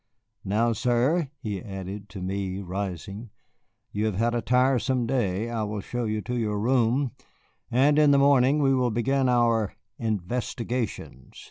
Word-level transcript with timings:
"Now, 0.43 0.73
sir," 0.73 1.29
he 1.37 1.61
added 1.61 2.09
to 2.09 2.23
me, 2.23 2.57
rising, 2.59 3.29
"you 3.91 4.07
have 4.07 4.15
had 4.15 4.33
a 4.33 4.41
tiresome 4.41 5.05
day. 5.05 5.51
I 5.51 5.61
will 5.61 5.79
show 5.81 6.05
you 6.05 6.23
to 6.23 6.35
your 6.35 6.59
room, 6.59 7.11
and 7.69 7.99
in 7.99 8.09
the 8.09 8.17
morning 8.17 8.63
we 8.63 8.73
will 8.73 8.89
begin 8.89 9.29
our 9.29 9.75
investigations." 9.99 11.35